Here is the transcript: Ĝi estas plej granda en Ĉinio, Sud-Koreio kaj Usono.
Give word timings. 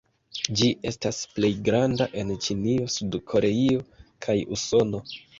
Ĝi 0.59 0.67
estas 0.91 1.17
plej 1.33 1.49
granda 1.67 2.07
en 2.21 2.31
Ĉinio, 2.45 2.87
Sud-Koreio 2.93 3.83
kaj 4.27 4.35
Usono. 4.57 5.03